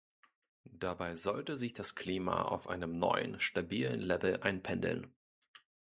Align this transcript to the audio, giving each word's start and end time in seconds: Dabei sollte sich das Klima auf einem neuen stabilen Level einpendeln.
Dabei 0.63 1.15
sollte 1.15 1.55
sich 1.55 1.73
das 1.73 1.93
Klima 1.93 2.41
auf 2.41 2.67
einem 2.67 2.97
neuen 2.97 3.39
stabilen 3.39 3.99
Level 4.01 4.41
einpendeln. 4.41 5.13